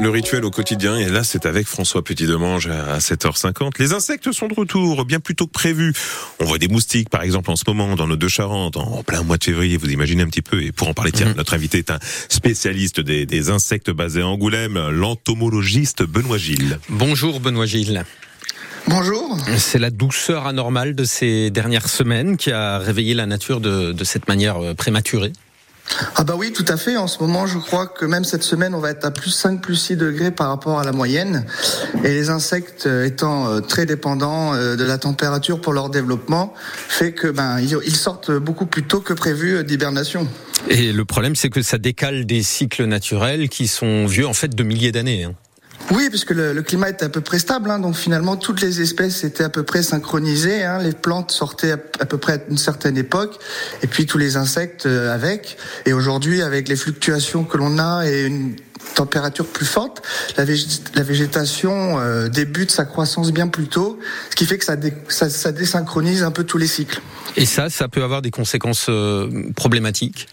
[0.00, 0.96] le rituel au quotidien.
[0.96, 3.72] Et là, c'est avec François Petit-Demange à 7h50.
[3.78, 5.92] Les insectes sont de retour, bien plus tôt que prévu.
[6.40, 9.22] On voit des moustiques, par exemple, en ce moment, dans nos deux Charentes, en plein
[9.22, 9.76] mois de février.
[9.76, 10.62] Vous imaginez un petit peu.
[10.62, 11.36] Et pour en parler, tiens, mhm.
[11.36, 11.98] notre invité est un
[12.28, 16.78] spécialiste des, des insectes basé à Angoulême, l'entomologiste Benoît Gilles.
[16.88, 18.04] Bonjour, Benoît Gilles.
[18.86, 19.36] Bonjour.
[19.58, 24.04] C'est la douceur anormale de ces dernières semaines qui a réveillé la nature de, de
[24.04, 25.32] cette manière euh, prématurée.
[26.16, 26.96] Ah bah oui, tout à fait.
[26.96, 29.60] En ce moment, je crois que même cette semaine, on va être à plus 5,
[29.60, 31.44] plus 6 degrés par rapport à la moyenne.
[32.04, 36.54] Et les insectes euh, étant euh, très dépendants euh, de la température pour leur développement,
[36.88, 40.28] fait que ben ils sortent beaucoup plus tôt que prévu d'hibernation.
[40.68, 44.54] Et le problème, c'est que ça décale des cycles naturels qui sont vieux en fait
[44.54, 45.24] de milliers d'années.
[45.24, 45.34] Hein.
[45.90, 48.82] Oui, puisque le, le, climat était à peu près stable, hein, donc finalement toutes les
[48.82, 50.62] espèces étaient à peu près synchronisées.
[50.62, 53.38] Hein, les plantes sortaient à, peu près à une certaine époque,
[53.82, 55.56] et puis tous les insectes euh, avec.
[55.86, 58.56] Et aujourd'hui, avec les fluctuations que l'on a et une
[58.94, 60.02] température plus forte,
[60.36, 63.98] la, végétation euh, débute sa croissance bien plus tôt,
[64.30, 64.76] ce qui fait que ça,
[65.08, 67.00] ça, ça, désynchronise un peu tous les cycles.
[67.36, 70.28] Et ça, ça peut avoir des conséquences euh, problématiques?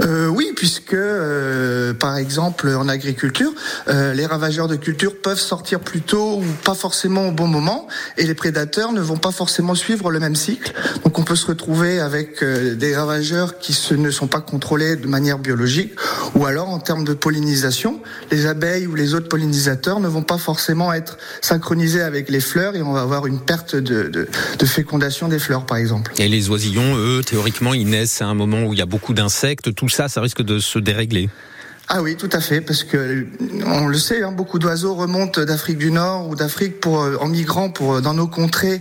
[0.00, 3.52] Euh, oui, puisque euh, par exemple en agriculture,
[3.88, 7.88] euh, les ravageurs de culture peuvent sortir plus tôt ou pas forcément au bon moment,
[8.16, 10.72] et les prédateurs ne vont pas forcément suivre le même cycle.
[11.04, 15.38] Donc on peut se retrouver avec des ravageurs qui ne sont pas contrôlés de manière
[15.38, 15.92] biologique,
[16.34, 20.38] ou alors en termes de pollinisation, les abeilles ou les autres pollinisateurs ne vont pas
[20.38, 24.28] forcément être synchronisés avec les fleurs, et on va avoir une perte de,
[24.64, 26.12] fécondation des fleurs, par exemple.
[26.18, 29.12] Et les oisillons, eux, théoriquement, ils naissent à un moment où il y a beaucoup
[29.12, 29.31] d'insectes,
[29.74, 31.28] tout ça, ça risque de se dérégler.
[31.94, 33.26] Ah oui, tout à fait, parce que
[33.66, 37.70] on le sait, hein, beaucoup d'oiseaux remontent d'Afrique du Nord ou d'Afrique euh, en migrant
[37.82, 38.80] euh, dans nos contrées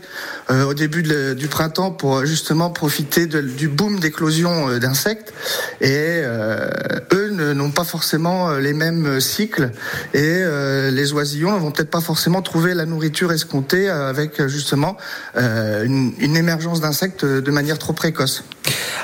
[0.49, 5.33] euh, au début du printemps pour justement profiter du boom d'éclosion d'insectes.
[5.81, 9.71] Et eux n'ont pas forcément les mêmes cycles
[10.13, 10.43] et
[10.91, 14.97] les oisillons vont peut-être pas forcément trouver la nourriture escomptée avec justement
[15.35, 18.43] une émergence d'insectes de manière trop précoce.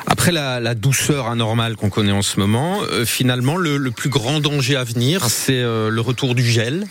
[0.06, 4.40] Après la, douceur anormale qu'on connaît en ce moment, euh, finalement, le, le, plus grand
[4.40, 6.86] danger à venir, c'est euh, le retour du gel.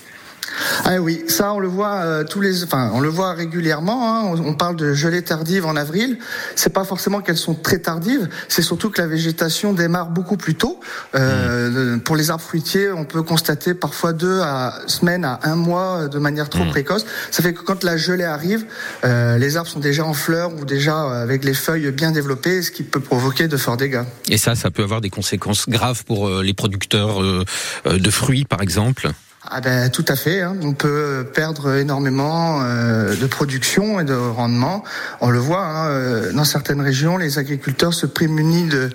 [0.85, 4.33] Ah oui, ça on le voit euh, tous les, enfin on le voit régulièrement.
[4.33, 4.41] Hein.
[4.45, 6.19] On, parle de gelées tardives en avril.
[6.55, 10.55] C'est pas forcément qu'elles sont très tardives, c'est surtout que la végétation démarre beaucoup plus
[10.55, 10.81] tôt.
[11.15, 12.01] Euh, mmh.
[12.01, 16.19] Pour les arbres fruitiers, on peut constater parfois deux à semaines à un mois de
[16.19, 16.71] manière trop mmh.
[16.71, 17.07] précoce.
[17.31, 18.65] Ça fait que quand la gelée arrive,
[19.05, 22.71] euh, les arbres sont déjà en fleurs ou déjà avec les feuilles bien développées, ce
[22.71, 24.05] qui peut provoquer de forts dégâts.
[24.29, 29.13] Et ça, ça peut avoir des conséquences graves pour les producteurs de fruits, par exemple?
[29.49, 30.43] Ah ben tout à fait.
[30.43, 30.57] Hein.
[30.63, 34.83] On peut perdre énormément euh, de production et de rendement.
[35.21, 38.91] On le voit hein, euh, dans certaines régions, les agriculteurs se prémunissent de,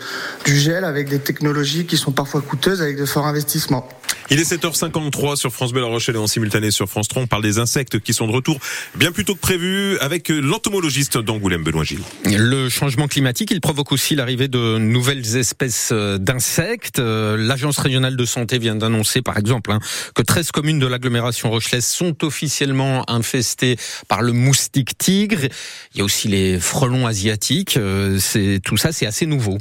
[0.46, 3.88] du gel avec des technologies qui sont parfois coûteuses avec de forts investissements.
[4.34, 7.24] Il est 7h53 sur France Bleu La Rochelle et en simultané sur France 3.
[7.24, 8.60] On parle des insectes qui sont de retour
[8.96, 12.00] bien plus tôt que prévu avec l'entomologiste d'Angoulême, Benoît Gilles.
[12.26, 17.00] Le changement climatique, il provoque aussi l'arrivée de nouvelles espèces euh, d'insectes.
[17.00, 19.80] Euh, L'Agence régionale de santé vient d'annoncer, par exemple, hein,
[20.16, 25.46] que 13 communes de l'agglomération rochelaise sont officiellement infestées par le moustique tigre.
[25.94, 27.78] Il y a aussi les frelons asiatiques.
[27.78, 29.58] Euh, c'est tout ça, c'est assez nouveau.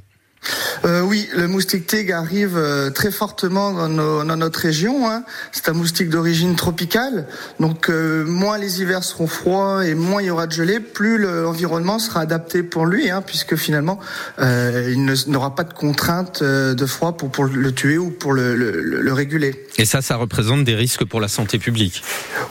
[0.84, 5.10] Euh, oui, le moustique tigre arrive euh, très fortement dans, notre région.
[5.10, 5.24] Hein.
[5.52, 7.26] C'est un moustique d'origine tropicale,
[7.58, 11.18] donc euh, moins les hivers seront froids et moins il y aura de gelée, plus
[11.18, 13.98] l'environnement sera adapté pour lui, hein, puisque finalement
[14.38, 19.12] il n'aura pas de contraintes de froid pour, pour le tuer ou pour le, le,
[19.12, 19.66] réguler.
[19.76, 22.02] Et ça, ça représente des risques pour la santé publique.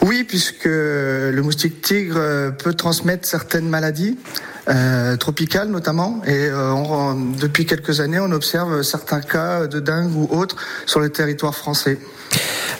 [0.02, 4.16] Oui, puisque le moustique tigre peut transmettre certaines maladies.
[4.68, 6.20] Euh, tropicales notamment.
[6.26, 10.56] Et euh, depuis quelques années, on observe certains cas de dingue ou autres
[10.86, 11.98] sur le territoire français.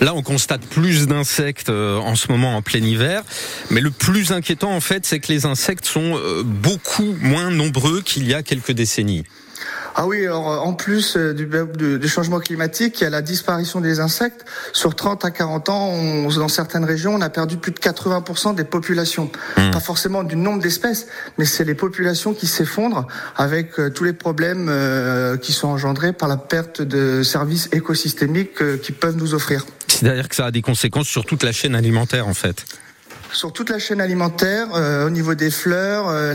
[0.01, 3.23] Là, on constate plus d'insectes euh, en ce moment en plein hiver,
[3.71, 8.27] mais le plus inquiétant en fait, c'est que les insectes sont beaucoup moins nombreux qu'il
[8.27, 9.25] y a quelques décennies.
[10.03, 11.47] Ah oui, alors euh, en plus euh, du,
[11.99, 14.47] du, changement climatique, il y a la disparition des insectes.
[14.73, 18.55] Sur 30 à 40 ans, on, dans certaines régions, on a perdu plus de 80%
[18.55, 19.31] des populations.
[19.59, 19.71] Hmm.
[19.73, 24.15] Pas forcément du nombre d'espèces, mais c'est les populations qui s'effondrent avec euh, tous les
[24.15, 24.73] problèmes
[25.43, 29.67] qui sont engendrés par la perte de services écosystémiques qui peuvent nous offrir.
[29.87, 32.65] C'est-à-dire que ça a des conséquences sur toute la chaîne alimentaire en fait.
[33.33, 36.35] Sur toute la chaîne alimentaire, euh, au niveau des fleurs, euh,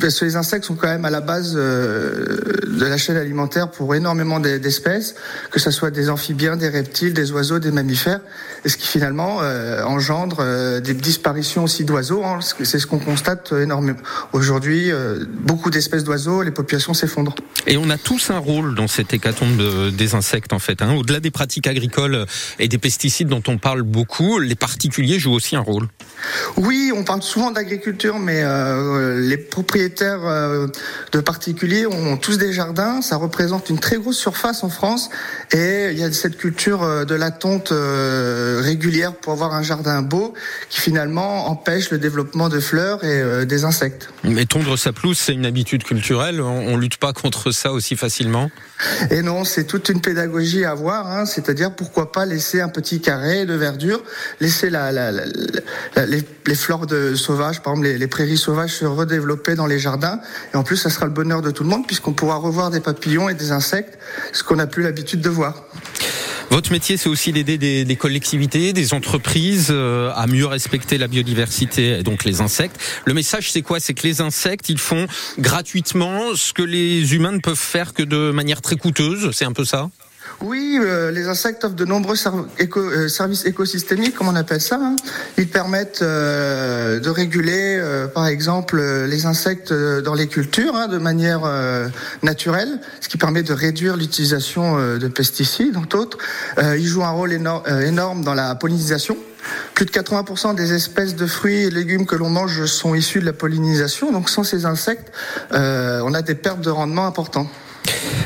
[0.00, 2.36] parce que les insectes sont quand même à la base euh,
[2.66, 5.14] de la chaîne alimentaire pour énormément d'espèces,
[5.50, 8.20] que ce soit des amphibiens, des reptiles, des oiseaux, des mammifères,
[8.64, 9.38] et ce qui finalement
[9.84, 12.24] engendre des disparitions aussi d'oiseaux.
[12.24, 13.98] Hein, c'est ce qu'on constate énormément.
[14.32, 14.90] Aujourd'hui,
[15.28, 17.34] beaucoup d'espèces d'oiseaux, les populations s'effondrent.
[17.66, 20.82] Et on a tous un rôle dans cette hécatombe de, des insectes en fait.
[20.82, 20.94] Hein.
[20.94, 22.26] Au-delà des pratiques agricoles
[22.58, 25.88] et des pesticides dont on parle beaucoup, les particuliers jouent aussi un rôle.
[26.56, 30.66] Oui, on parle souvent d'agriculture, mais euh, les propriétaires euh,
[31.12, 33.02] de particuliers ont tous des jardins.
[33.02, 35.10] Ça représente une très grosse surface en France,
[35.52, 40.02] et il y a cette culture euh, de la tonte régulière pour avoir un jardin
[40.02, 40.34] beau,
[40.68, 44.08] qui finalement empêche le développement de fleurs et des insectes.
[44.24, 46.40] Mais tondre sa pelouse, c'est une habitude culturelle.
[46.40, 48.50] On, on lutte pas contre ça aussi facilement.
[49.10, 51.06] Et non, c'est toute une pédagogie à avoir.
[51.06, 54.02] Hein, C'est-à-dire pourquoi pas laisser un petit carré de verdure,
[54.40, 59.54] laisser la, la, les, les, fleurs sauvages, par exemple les, les, prairies sauvages, se redévelopper
[59.54, 60.20] dans les jardins.
[60.52, 62.80] Et en plus, ça sera le bonheur de tout le monde puisqu'on pourra revoir des
[62.80, 63.98] papillons et des insectes,
[64.32, 65.64] ce qu'on n'a plus l'habitude de voir.
[66.52, 71.08] Votre métier, c'est aussi d'aider des, des, collectivités, des entreprises euh, à mieux respecter la
[71.08, 72.78] biodiversité et donc les insectes.
[73.06, 73.80] Le message, c'est quoi?
[73.80, 75.06] C'est que les insectes, ils font
[75.38, 79.30] gratuitement ce que les humains ne peuvent faire que de manière très coûteuse.
[79.32, 79.88] C'est un peu ça?
[80.42, 84.78] Oui, euh, les insectes offrent de nombreux euh, services écosystémiques, comme on appelle ça.
[84.82, 84.96] Hein.
[85.38, 87.80] Ils permettent euh, de réguler,
[88.14, 91.42] par exemple, les insectes dans les cultures hein, de manière
[92.22, 96.18] naturelle, ce qui permet de réduire l'utilisation de pesticides, entre autres.
[96.58, 99.16] ils jouent un rôle énorme dans la pollinisation.
[99.74, 103.26] Plus de 80% des espèces de fruits et légumes que l'on mange sont issus de
[103.26, 104.12] la pollinisation.
[104.12, 105.12] Donc sans ces insectes,
[105.50, 107.48] on a des pertes de rendement importantes.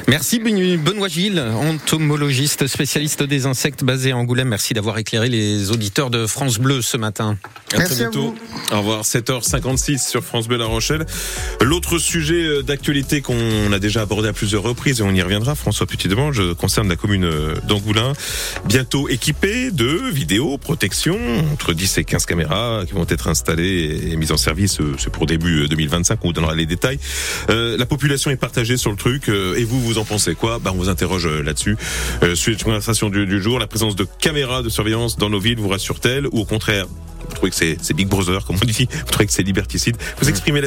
[0.08, 4.48] Merci Benoît Gilles, entomologiste spécialiste des insectes basé à Angoulême.
[4.48, 7.36] Merci d'avoir éclairé les auditeurs de France Bleu ce matin.
[7.72, 8.34] À très bientôt.
[8.70, 9.02] Au revoir.
[9.02, 11.04] 7h56 sur France Bleu La Rochelle.
[11.60, 15.56] L'autre sujet euh, d'actualité qu'on a déjà abordé à plusieurs reprises et on y reviendra,
[15.56, 18.12] François Petit-Demange, concerne la commune euh, d'Angoulin.
[18.66, 21.18] Bientôt équipée de vidéos protection,
[21.52, 24.80] entre 10 et 15 caméras qui vont être installées et mises en service.
[24.80, 26.18] Euh, c'est pour début 2025.
[26.22, 26.98] On vous donnera les détails.
[27.50, 29.28] Euh, la population est partagée sur le truc.
[29.28, 30.58] Et vous, vous en pensez quoi?
[30.58, 31.76] Bah, On vous interroge euh, là-dessus.
[32.22, 35.38] Euh, suite de conversation du, du, jour, la présence de caméras de surveillance dans nos
[35.38, 36.26] villes vous rassure-t-elle?
[36.28, 36.86] Ou au contraire,
[37.28, 38.88] vous trouvez que c'est Big Brother, comme on dit?
[38.90, 39.96] Vous trouvez que c'est liberticide?
[40.20, 40.60] Vous exprimez